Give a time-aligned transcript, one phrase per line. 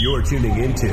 [0.00, 0.88] You're tuning into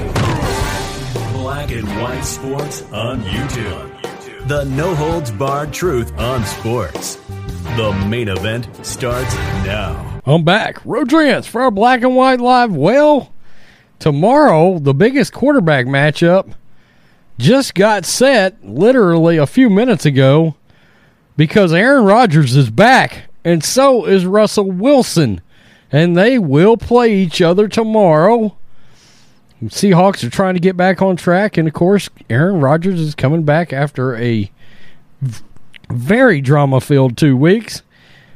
[1.33, 4.47] Black and White Sports on YouTube.
[4.47, 7.15] The no holds barred truth on sports.
[7.75, 9.33] The main event starts
[9.65, 10.21] now.
[10.27, 10.77] I'm back.
[10.85, 12.75] Rodriguez for our Black and White Live.
[12.75, 13.33] Well,
[13.97, 16.53] tomorrow, the biggest quarterback matchup
[17.39, 20.53] just got set literally a few minutes ago
[21.35, 25.41] because Aaron Rodgers is back and so is Russell Wilson.
[25.91, 28.57] And they will play each other tomorrow.
[29.63, 31.57] Seahawks are trying to get back on track.
[31.57, 34.51] And of course, Aaron Rodgers is coming back after a
[35.89, 37.81] very drama filled two weeks.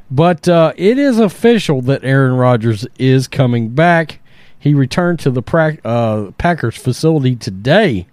[0.09, 4.19] But uh, it is official that Aaron Rodgers is coming back.
[4.59, 8.07] He returned to the pra- uh, Packers facility today.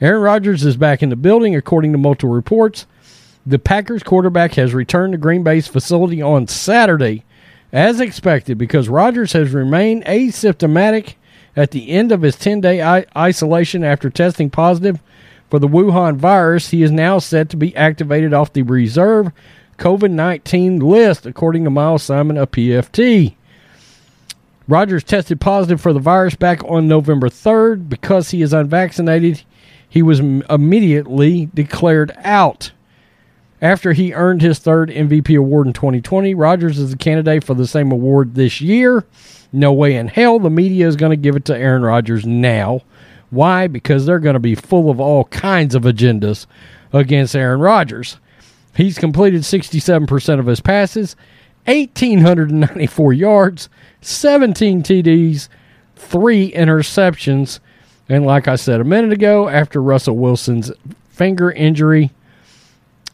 [0.00, 2.86] Aaron Rodgers is back in the building, according to multiple reports.
[3.44, 7.24] The Packers quarterback has returned to Green Bay's facility on Saturday,
[7.72, 11.14] as expected, because Rodgers has remained asymptomatic
[11.56, 15.00] at the end of his 10 day I- isolation after testing positive
[15.50, 16.70] for the Wuhan virus.
[16.70, 19.32] He is now set to be activated off the reserve
[19.78, 23.34] COVID 19 list, according to Myles Simmons of PFT.
[24.68, 27.88] Rodgers tested positive for the virus back on November 3rd.
[27.88, 29.42] Because he is unvaccinated,
[29.88, 32.70] he was immediately declared out.
[33.62, 37.66] After he earned his third MVP award in 2020, Rodgers is a candidate for the
[37.66, 39.04] same award this year.
[39.52, 42.80] No way in hell the media is going to give it to Aaron Rodgers now.
[43.30, 43.68] Why?
[43.68, 46.46] Because they're going to be full of all kinds of agendas
[46.92, 48.18] against Aaron Rodgers.
[48.74, 51.14] He's completed 67% of his passes,
[51.66, 53.68] 1,894 yards,
[54.00, 55.48] 17 TDs,
[55.94, 57.60] three interceptions.
[58.08, 60.72] And like I said a minute ago, after Russell Wilson's
[61.10, 62.10] finger injury,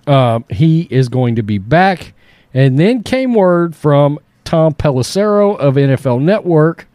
[0.08, 2.14] uh, he is going to be back.
[2.54, 6.88] And then came word from Tom Pelissero of NFL Network.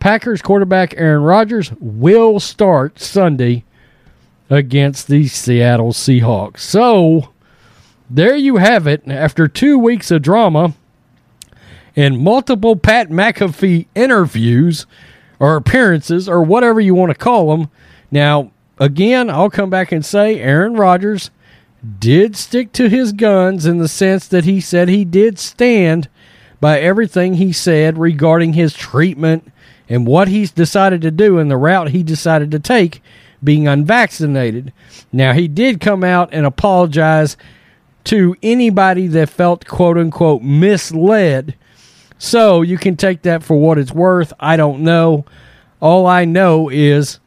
[0.00, 3.64] Packers quarterback Aaron Rodgers will start Sunday
[4.50, 6.58] against the Seattle Seahawks.
[6.58, 7.30] So
[8.10, 9.08] there you have it.
[9.08, 10.74] After two weeks of drama
[11.96, 14.86] and multiple Pat McAfee interviews
[15.38, 17.70] or appearances or whatever you want to call them.
[18.10, 21.30] Now, again, I'll come back and say Aaron Rodgers
[21.84, 26.08] did stick to his guns in the sense that he said he did stand
[26.60, 29.52] by everything he said regarding his treatment
[29.88, 33.02] and what he's decided to do and the route he decided to take
[33.42, 34.72] being unvaccinated.
[35.12, 37.36] Now, he did come out and apologize
[38.04, 41.54] to anybody that felt quote unquote misled.
[42.18, 44.32] So you can take that for what it's worth.
[44.40, 45.26] I don't know.
[45.80, 47.20] All I know is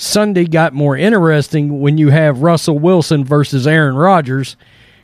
[0.00, 4.56] Sunday got more interesting when you have Russell Wilson versus Aaron Rodgers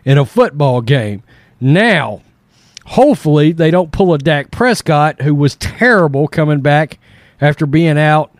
[0.06, 1.22] in a football game.
[1.60, 2.22] Now,
[2.86, 6.98] hopefully they don't pull a Dak Prescott who was terrible coming back
[7.42, 8.32] after being out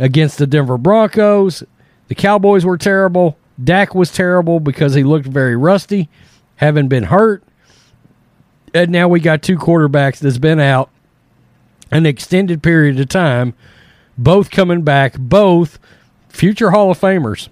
[0.00, 1.62] against the Denver Broncos.
[2.08, 3.38] The Cowboys were terrible.
[3.62, 6.08] Dak was terrible because he looked very rusty,
[6.56, 7.44] having been hurt.
[8.74, 10.90] And now we got two quarterbacks that's been out
[11.92, 13.54] an extended period of time,
[14.18, 15.78] both coming back, both
[16.30, 17.48] future Hall of Famers.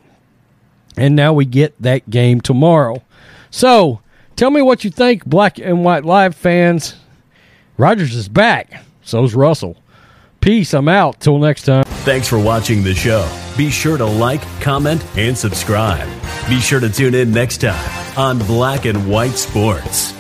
[0.97, 3.03] And now we get that game tomorrow.
[3.51, 4.01] So
[4.37, 6.97] tell me what you think, Black and White Live fans.
[7.77, 8.83] Rodgers is back.
[9.03, 9.77] So's Russell.
[10.41, 10.75] Peace.
[10.75, 11.21] I'm out.
[11.21, 11.85] Till next time.
[12.05, 13.29] Thanks for watching the show.
[13.57, 16.09] Be sure to like, comment, and subscribe.
[16.49, 20.18] Be sure to tune in next time on Black and White Sports.